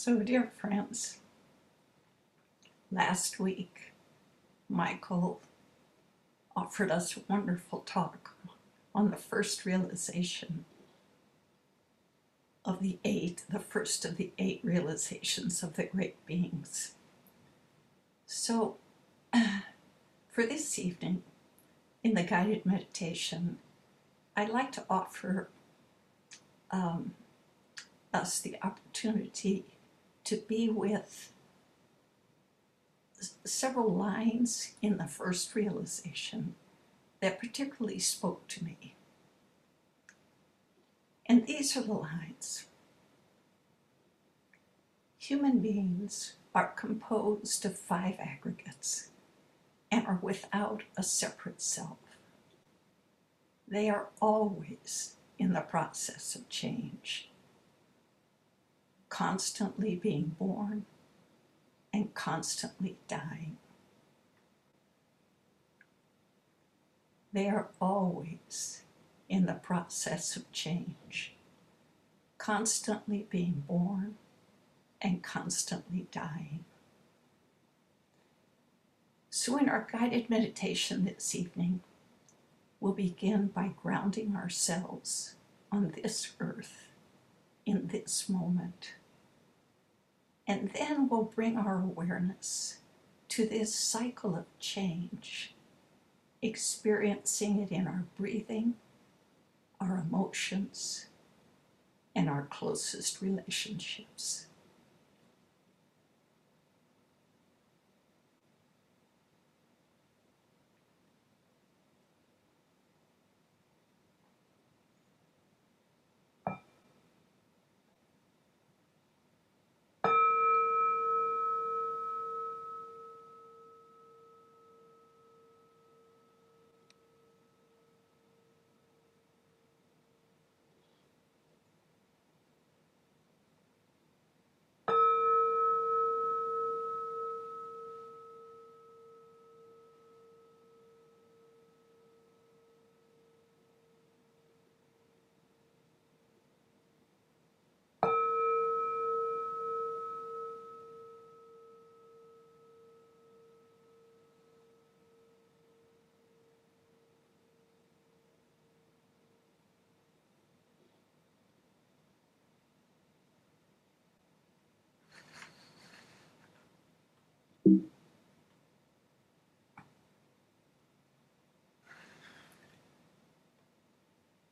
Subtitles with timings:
[0.00, 1.18] So, dear friends,
[2.92, 3.94] last week
[4.68, 5.40] Michael
[6.54, 8.36] offered us a wonderful talk
[8.94, 10.66] on the first realization
[12.64, 16.94] of the eight, the first of the eight realizations of the great beings.
[18.24, 18.76] So,
[20.30, 21.24] for this evening,
[22.04, 23.58] in the guided meditation,
[24.36, 25.48] I'd like to offer
[26.70, 27.16] um,
[28.14, 29.64] us the opportunity
[30.28, 31.32] to be with
[33.44, 36.54] several lines in the first realization
[37.20, 38.94] that particularly spoke to me.
[41.26, 42.66] And these are the lines
[45.28, 49.10] Human beings are composed of five aggregates
[49.90, 51.98] and are without a separate self.
[53.66, 57.28] They are always in the process of change,
[59.08, 60.84] constantly being born
[61.92, 63.56] and constantly dying.
[67.32, 68.82] They are always
[69.28, 71.34] in the process of change,
[72.38, 74.16] constantly being born
[75.00, 76.64] and constantly dying.
[79.30, 81.80] So, in our guided meditation this evening,
[82.80, 85.36] we'll begin by grounding ourselves
[85.70, 86.87] on this earth
[87.68, 88.94] in this moment.
[90.46, 92.78] And then we'll bring our awareness
[93.28, 95.54] to this cycle of change,
[96.40, 98.74] experiencing it in our breathing
[99.80, 101.06] our emotions,
[102.14, 104.46] and our closest relationships.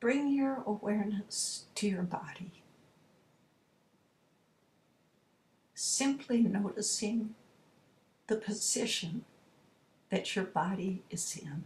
[0.07, 2.63] Bring your awareness to your body.
[5.73, 7.35] Simply noticing
[8.27, 9.25] the position
[10.09, 11.65] that your body is in.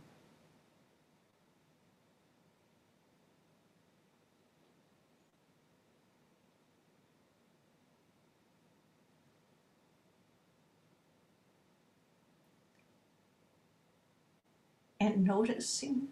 [15.00, 16.08] and noticing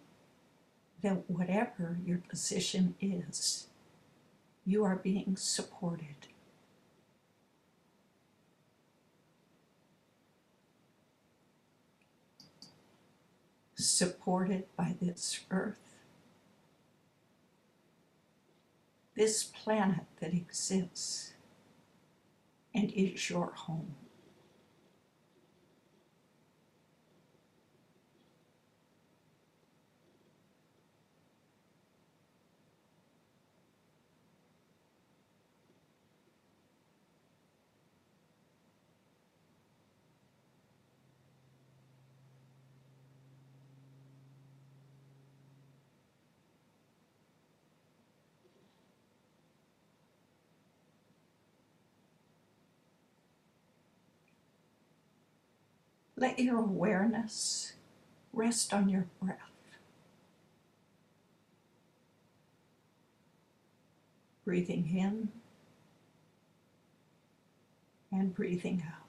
[1.02, 3.68] that whatever your position is,
[4.66, 6.28] you are being supported.
[13.76, 15.80] Supported by this earth,
[19.16, 21.34] this planet that exists
[22.76, 23.96] and is your home.
[56.20, 57.74] Let your awareness
[58.34, 59.38] rest on your breath.
[64.44, 65.30] Breathing in
[68.12, 69.09] and breathing out.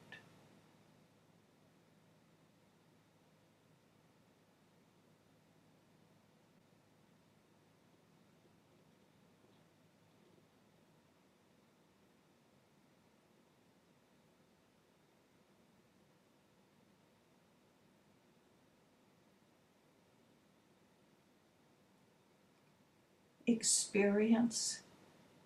[23.47, 24.81] Experience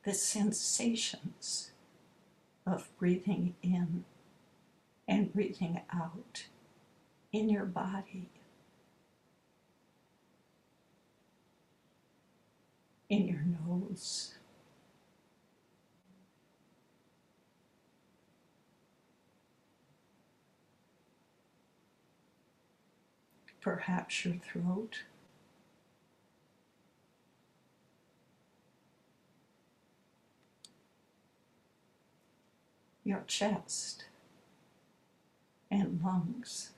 [0.05, 1.71] the sensations
[2.67, 4.05] of breathing in
[5.09, 6.47] and breathing out
[7.33, 8.29] in your body,
[13.09, 14.35] in your nose.
[23.61, 25.05] Perhaps your throat.
[33.05, 34.07] Your chest
[35.71, 36.71] and lungs.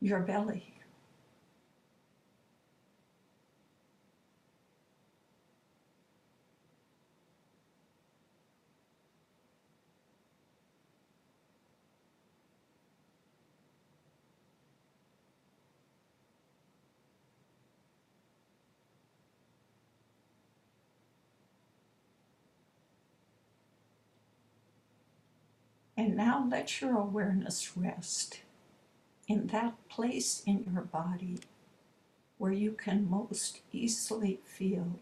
[0.00, 0.83] Your belly.
[26.04, 28.40] And now let your awareness rest
[29.26, 31.38] in that place in your body
[32.36, 34.98] where you can most easily feel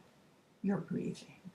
[0.62, 1.50] your breathing.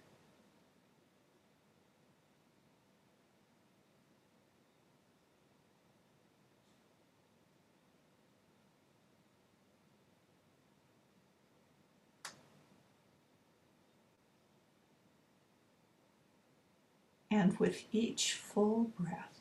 [17.31, 19.36] And with each full breath,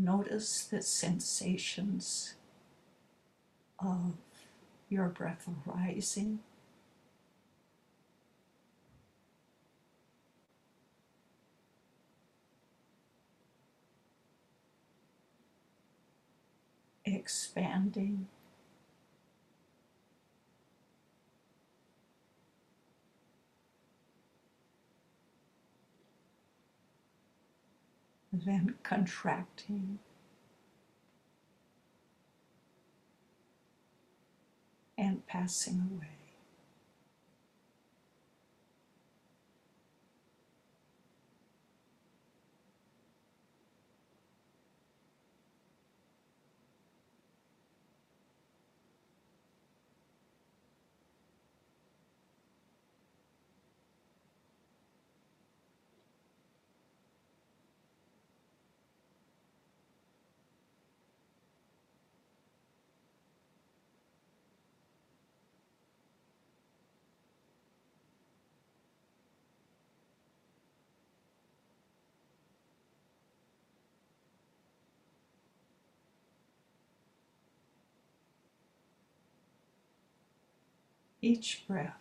[0.00, 2.34] notice the sensations
[3.78, 4.14] of
[4.88, 6.40] your breath arising
[17.04, 18.26] expanding
[28.32, 29.98] then contracting
[34.96, 36.19] and passing away.
[81.22, 82.00] Each breath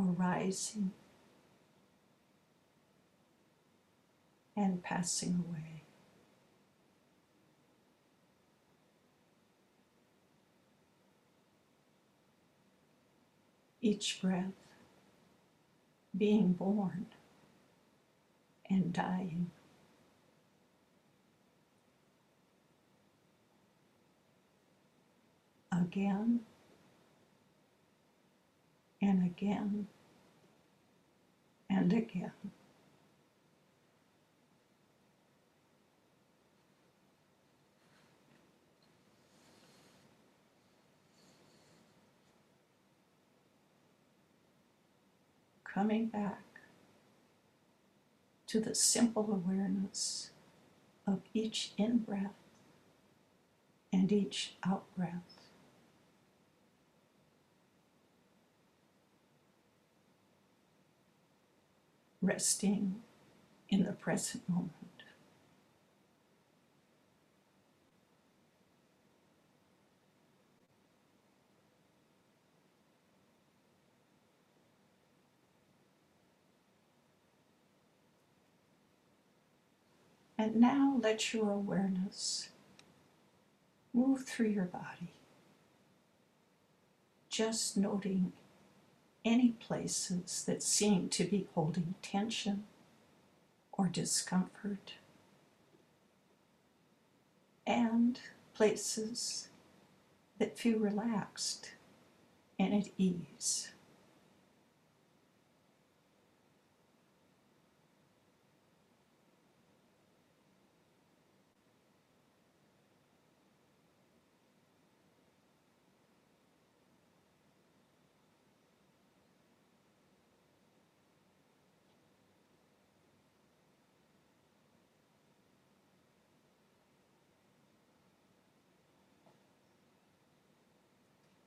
[0.00, 0.92] arising
[4.56, 5.82] and passing away.
[13.80, 14.52] Each breath
[16.16, 17.06] being born
[18.68, 19.52] and dying.
[25.70, 26.40] Again
[29.00, 29.86] and again
[31.70, 32.32] and again.
[45.64, 46.42] Coming back
[48.48, 50.30] to the simple awareness
[51.06, 52.32] of each in breath
[53.92, 55.37] and each out breath.
[62.20, 63.02] Resting
[63.68, 64.72] in the present moment.
[80.40, 82.48] And now let your awareness
[83.92, 85.12] move through your body,
[87.28, 88.32] just noting
[89.28, 92.64] any places that seem to be holding tension
[93.72, 94.94] or discomfort,
[97.66, 98.18] and
[98.54, 99.48] places
[100.38, 101.72] that feel relaxed
[102.58, 103.72] and at ease.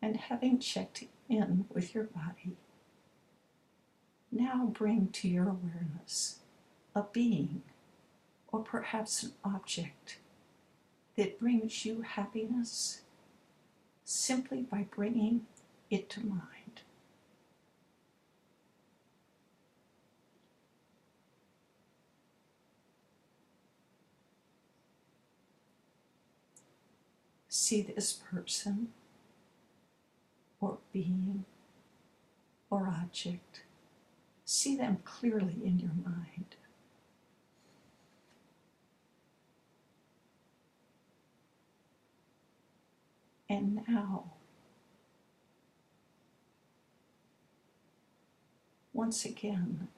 [0.01, 2.58] And having checked in with your body,
[4.31, 6.38] now bring to your awareness
[6.96, 7.62] a being
[8.51, 10.17] or perhaps an object
[11.15, 13.01] that brings you happiness
[14.03, 15.46] simply by bringing
[15.89, 16.81] it to mind.
[27.48, 28.89] See this person
[30.61, 31.43] or being
[32.69, 33.63] or object.
[34.45, 36.55] See them clearly in your mind.
[43.49, 44.31] And now,
[48.93, 49.89] once again,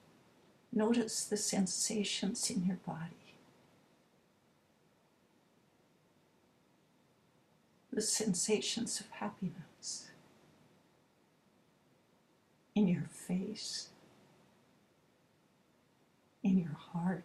[0.72, 3.36] notice the sensations in your body.
[7.91, 9.73] The sensations of happiness
[12.75, 13.89] in your face,
[16.44, 17.24] in your heart,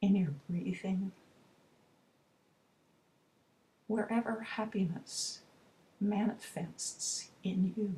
[0.00, 1.12] in your breathing
[3.86, 5.40] wherever happiness
[6.00, 7.96] manifests in you.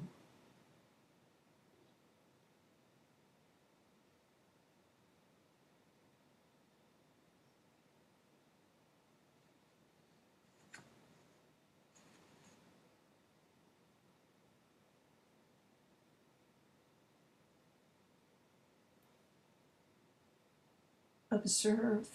[21.43, 22.07] Observe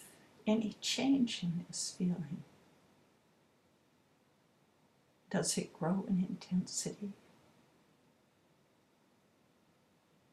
[0.46, 2.44] any change in this feeling.
[5.30, 7.10] Does it grow in intensity?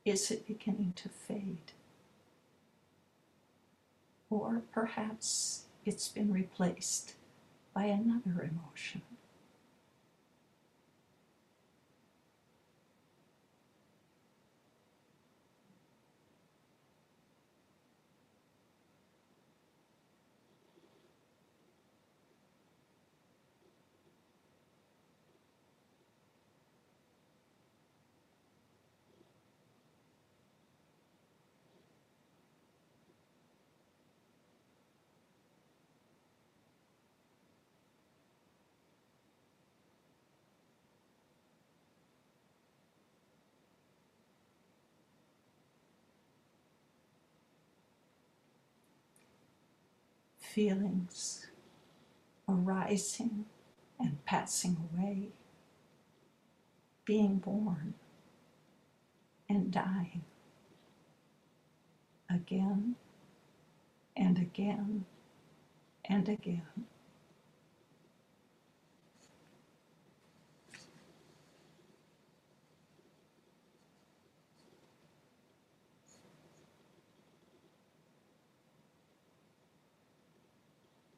[0.05, 1.71] Is it beginning to fade?
[4.29, 7.15] Or perhaps it's been replaced
[7.73, 9.01] by another emotion.
[50.53, 51.47] Feelings
[52.47, 53.45] arising
[53.99, 55.29] and passing away,
[57.05, 57.95] being born
[59.49, 60.21] and dying
[62.29, 62.95] again
[64.15, 65.05] and again
[66.05, 66.92] and again.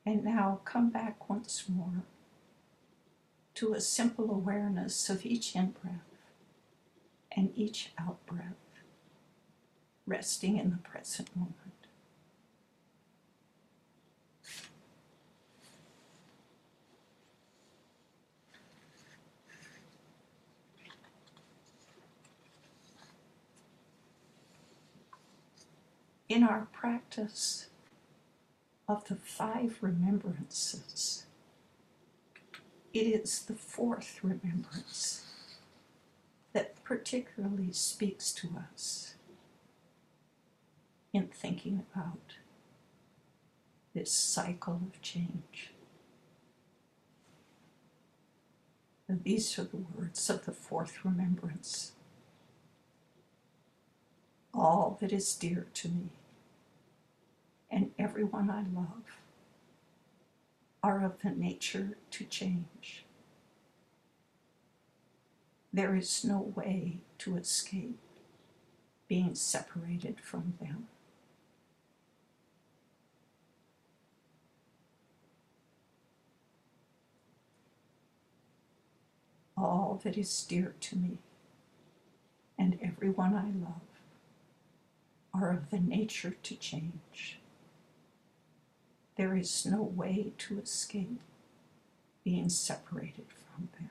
[0.06, 2.04] And now come back once more
[3.56, 6.02] to a simple awareness of each in breath
[7.36, 8.54] and each out breath,
[10.06, 11.54] resting in the present moment.
[26.28, 27.68] In our practice,
[28.88, 31.26] of the five remembrances,
[32.94, 35.26] it is the fourth remembrance
[36.54, 39.16] that particularly speaks to us
[41.12, 42.36] in thinking about
[43.94, 45.72] this cycle of change.
[49.08, 51.94] And these are the words of the fourth remembrance.
[54.54, 56.10] All that is dear to me
[57.76, 59.20] and everyone I love
[60.82, 63.04] are of the nature to change.
[65.74, 68.00] There is no way to escape
[69.10, 70.88] being separated from them.
[79.58, 81.18] All that is dear to me
[82.58, 83.82] and everyone I love
[85.34, 87.40] are of the nature to change.
[89.16, 91.22] There is no way to escape
[92.24, 93.90] being separated from them.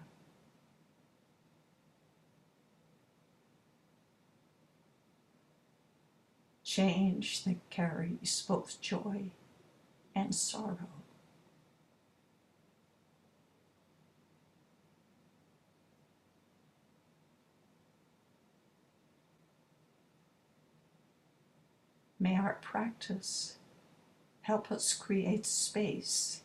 [6.62, 9.30] Change that carries both joy
[10.14, 10.88] and sorrow.
[22.18, 23.56] May our practice
[24.44, 26.42] help us create space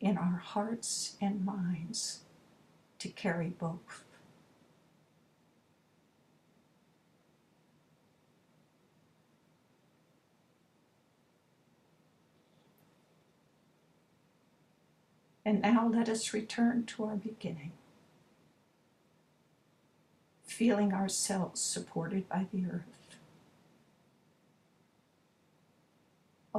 [0.00, 2.20] in our hearts and minds
[3.00, 4.04] to carry both.
[15.44, 17.72] And now let us return to our beginning,
[20.44, 23.16] feeling ourselves supported by the earth,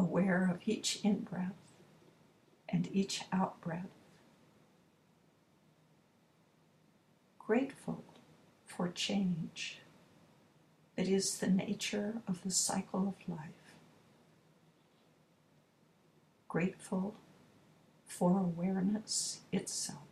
[0.02, 1.54] aware of each in breath
[2.68, 3.92] and each out breath,
[7.40, 8.04] grateful
[8.66, 9.80] for change.
[10.96, 13.76] That is the nature of the cycle of life,
[16.48, 17.16] grateful
[18.06, 20.11] for awareness itself.